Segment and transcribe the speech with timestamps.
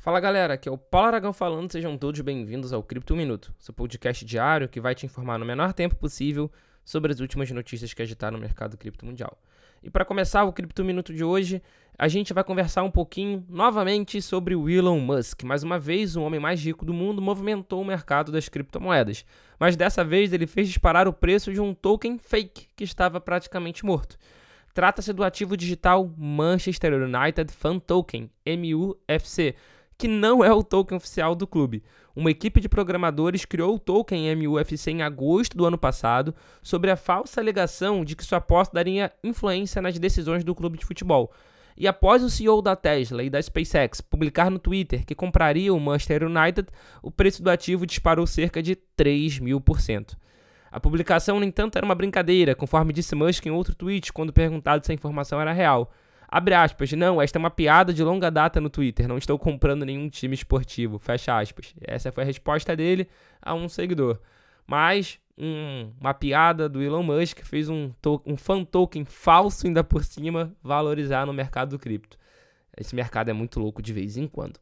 [0.00, 3.74] Fala galera, aqui é o Paulo Aragão falando, sejam todos bem-vindos ao Cripto Minuto, seu
[3.74, 6.50] podcast diário que vai te informar no menor tempo possível
[6.82, 9.36] sobre as últimas notícias que agitaram o mercado cripto mundial.
[9.82, 11.62] E para começar o Cripto Minuto de hoje,
[11.98, 15.42] a gente vai conversar um pouquinho novamente sobre o Elon Musk.
[15.42, 19.22] Mais uma vez, o homem mais rico do mundo movimentou o mercado das criptomoedas,
[19.58, 23.84] mas dessa vez ele fez disparar o preço de um token fake que estava praticamente
[23.84, 24.16] morto.
[24.72, 29.54] Trata-se do ativo digital Manchester United Fan Token, MUFC,
[30.00, 31.84] que não é o token oficial do clube.
[32.16, 36.96] Uma equipe de programadores criou o token MUFC em agosto do ano passado, sobre a
[36.96, 41.30] falsa alegação de que sua aposta daria influência nas decisões do clube de futebol.
[41.76, 45.78] E após o CEO da Tesla e da SpaceX publicar no Twitter que compraria o
[45.78, 46.68] Manchester United,
[47.02, 50.16] o preço do ativo disparou cerca de 3 mil por cento.
[50.72, 54.86] A publicação, no entanto, era uma brincadeira, conforme disse Musk em outro tweet quando perguntado
[54.86, 55.92] se a informação era real.
[56.32, 59.84] Abre aspas, não, esta é uma piada de longa data no Twitter, não estou comprando
[59.84, 61.74] nenhum time esportivo, fecha aspas.
[61.80, 63.08] Essa foi a resposta dele
[63.42, 64.20] a um seguidor.
[64.64, 67.90] Mas um, uma piada do Elon Musk fez um,
[68.24, 72.16] um fan token falso ainda por cima valorizar no mercado do cripto.
[72.76, 74.60] Esse mercado é muito louco de vez em quando.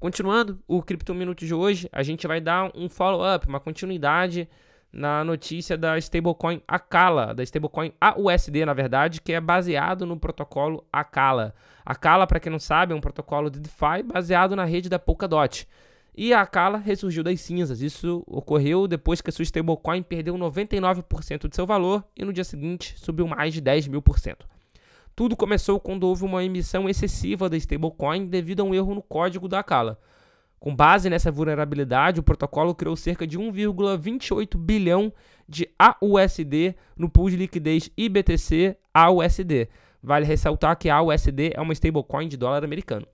[0.00, 4.48] Continuando o Cripto Minuto de hoje, a gente vai dar um follow-up, uma continuidade
[4.92, 10.84] na notícia da stablecoin Akala, da stablecoin AUSD, na verdade, que é baseado no protocolo
[10.92, 11.54] Akala.
[11.84, 15.66] Akala, para quem não sabe, é um protocolo de DeFi baseado na rede da Polkadot.
[16.14, 17.80] E a Akala ressurgiu das cinzas.
[17.80, 22.44] Isso ocorreu depois que a sua stablecoin perdeu 99% de seu valor e no dia
[22.44, 24.46] seguinte subiu mais de 10 mil por cento.
[25.16, 29.48] Tudo começou quando houve uma emissão excessiva da stablecoin devido a um erro no código
[29.48, 29.98] da Akala.
[30.62, 35.12] Com base nessa vulnerabilidade, o protocolo criou cerca de 1,28 bilhão
[35.48, 39.68] de AUSD no pool de liquidez IBTC AUSD.
[40.00, 43.04] Vale ressaltar que a AUSD é uma stablecoin de dólar americano.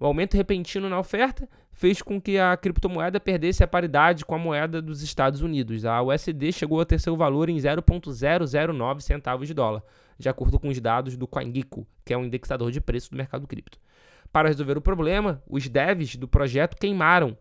[0.00, 4.38] O aumento repentino na oferta fez com que a criptomoeda perdesse a paridade com a
[4.38, 5.84] moeda dos Estados Unidos.
[5.84, 9.82] A USD chegou a ter seu valor em 0,009 centavos de dólar,
[10.18, 13.46] de acordo com os dados do CoinGecko, que é um indexador de preço do mercado
[13.46, 13.78] cripto.
[14.32, 17.36] Para resolver o problema, os devs do projeto queimaram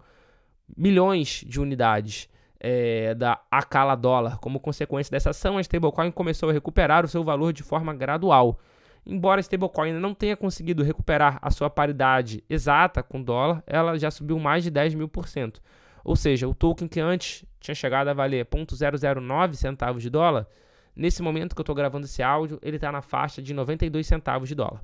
[0.76, 2.30] milhões de unidades
[2.60, 4.40] é, da Akala dólar.
[4.40, 8.60] Como consequência dessa ação, a stablecoin começou a recuperar o seu valor de forma gradual.
[9.06, 14.10] Embora a stablecoin não tenha conseguido recuperar a sua paridade exata com dólar, ela já
[14.10, 15.62] subiu mais de 10 mil por cento.
[16.04, 20.48] Ou seja, o token que antes tinha chegado a valer 0,009 centavos de dólar,
[20.96, 24.50] nesse momento que eu estou gravando esse áudio, ele está na faixa de 92 centavos
[24.50, 24.82] de dólar.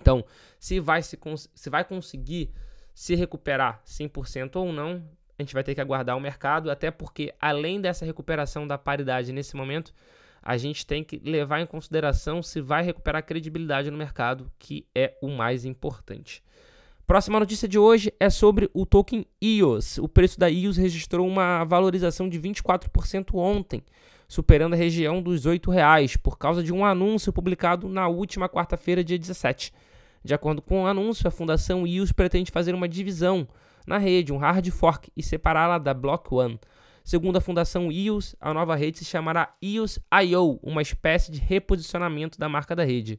[0.00, 0.24] Então,
[0.58, 1.18] se vai, se,
[1.54, 2.50] se vai conseguir
[2.94, 5.02] se recuperar 100% ou não,
[5.38, 9.32] a gente vai ter que aguardar o mercado, até porque, além dessa recuperação da paridade
[9.32, 9.94] nesse momento,
[10.42, 15.16] a gente tem que levar em consideração se vai recuperar credibilidade no mercado, que é
[15.20, 16.42] o mais importante.
[17.08, 19.96] Próxima notícia de hoje é sobre o token EOS.
[19.96, 23.82] O preço da EOS registrou uma valorização de 24% ontem,
[24.28, 29.02] superando a região dos R$ reais por causa de um anúncio publicado na última quarta-feira,
[29.02, 29.72] dia 17.
[30.22, 33.48] De acordo com o anúncio, a Fundação EOS pretende fazer uma divisão
[33.86, 36.60] na rede, um hard fork, e separá-la da Block One.
[37.02, 42.50] Segundo a Fundação EOS, a nova rede se chamará EOS.io, uma espécie de reposicionamento da
[42.50, 43.18] marca da rede.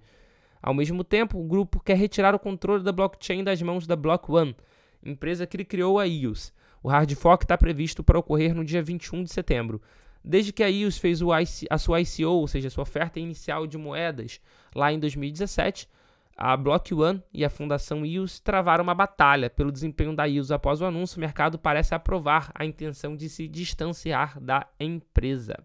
[0.62, 4.32] Ao mesmo tempo, o grupo quer retirar o controle da blockchain das mãos da Block
[4.32, 4.56] One,
[5.04, 6.54] empresa que criou a EOS.
[6.84, 9.82] O hard fork está previsto para ocorrer no dia 21 de setembro.
[10.24, 13.78] Desde que a EOS fez IC, a sua ICO, ou seja, sua oferta inicial de
[13.78, 14.42] moedas,
[14.76, 15.88] lá em 2017,
[16.36, 20.82] a Block One e a Fundação EOS travaram uma batalha pelo desempenho da EOS após
[20.82, 21.18] o anúncio.
[21.18, 25.58] O mercado parece aprovar a intenção de se distanciar da empresa.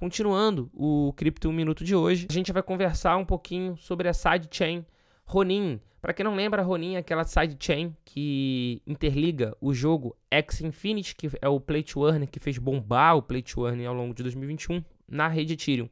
[0.00, 4.82] Continuando o Cripto Minuto de hoje, a gente vai conversar um pouquinho sobre a sidechain
[5.26, 5.78] Ronin.
[6.00, 11.30] Para quem não lembra, Ronin é aquela sidechain que interliga o jogo X Infinity, que
[11.42, 14.22] é o Play to Earn, que fez bombar o Play to Earn ao longo de
[14.22, 15.90] 2021, na rede Ethereum.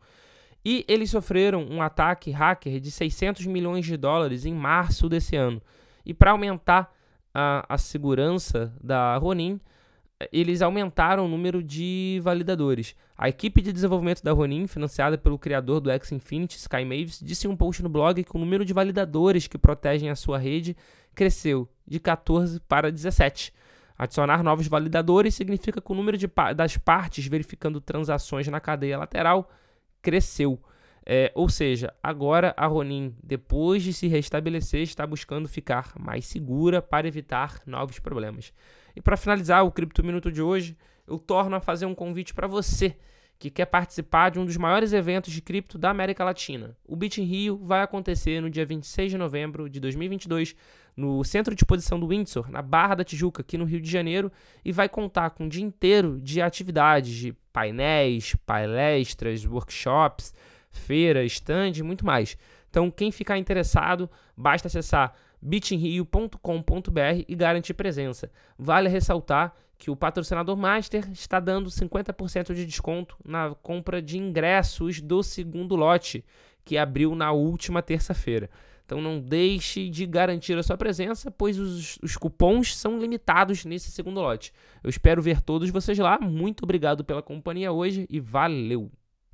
[0.65, 5.61] E eles sofreram um ataque hacker de 600 milhões de dólares em março desse ano.
[6.07, 6.91] E para aumentar
[7.35, 9.61] a, a segurança da Ronin,
[10.33, 12.95] eles aumentaram o número de validadores.
[13.17, 17.47] A equipe de desenvolvimento da Ronin, financiada pelo criador do X Infinity, Sky Mavis, disse
[17.47, 20.77] em um post no blog que o número de validadores que protegem a sua rede
[21.15, 23.53] cresceu de 14 para 17.
[23.97, 29.51] Adicionar novos validadores significa que o número de, das partes verificando transações na cadeia lateral
[30.01, 30.61] cresceu.
[31.11, 36.83] É, ou seja, agora a Ronin, depois de se restabelecer, está buscando ficar mais segura
[36.83, 38.53] para evitar novos problemas.
[38.99, 42.49] E para finalizar o Cripto Minuto de hoje, eu torno a fazer um convite para
[42.49, 42.97] você
[43.39, 46.77] que quer participar de um dos maiores eventos de cripto da América Latina.
[46.85, 50.57] O Bit Rio vai acontecer no dia 26 de novembro de 2022
[50.97, 54.33] no Centro de Exposição do Windsor, na Barra da Tijuca, aqui no Rio de Janeiro,
[54.65, 60.35] e vai contar com um dia inteiro de atividades, de painéis, palestras, workshops,
[60.73, 62.37] feira, stand e muito mais.
[62.69, 68.31] Então, quem ficar interessado, basta acessar bitinrio.com.br e garantir presença.
[68.59, 75.01] Vale ressaltar que o patrocinador Master está dando 50% de desconto na compra de ingressos
[75.01, 76.25] do segundo lote,
[76.65, 78.51] que abriu na última terça-feira.
[78.85, 83.91] Então não deixe de garantir a sua presença, pois os, os cupons são limitados nesse
[83.91, 84.53] segundo lote.
[84.83, 86.19] Eu espero ver todos vocês lá.
[86.19, 88.91] Muito obrigado pela companhia hoje e valeu!